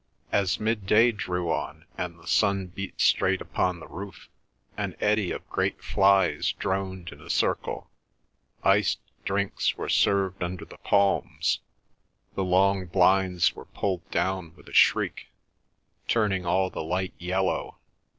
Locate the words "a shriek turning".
14.67-16.47